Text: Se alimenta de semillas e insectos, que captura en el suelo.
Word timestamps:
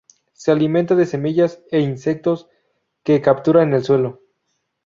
Se 0.33 0.49
alimenta 0.51 0.95
de 0.95 1.05
semillas 1.05 1.61
e 1.69 1.79
insectos, 1.79 2.49
que 3.03 3.21
captura 3.21 3.61
en 3.61 3.75
el 3.75 3.83
suelo. 3.83 4.23